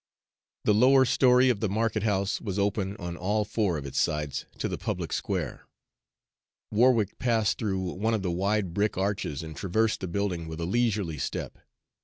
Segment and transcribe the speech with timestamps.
[0.63, 4.47] The lower story of the market house was open on all four of its sides
[4.57, 5.67] to the public square.
[6.71, 10.65] Warwick passed through one of the wide brick arches and traversed the building with a
[10.65, 11.59] leisurely step.